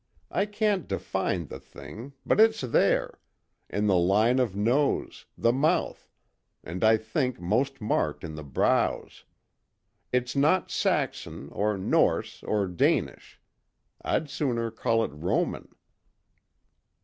[0.31, 3.19] I can't define the thing, but it's there
[3.69, 6.09] in the line of nose, the mouth,
[6.63, 9.25] and I think most marked in the brows.
[10.11, 13.39] It's not Saxon, or Norse, or Danish.
[14.01, 15.67] I'd sooner call it Roman."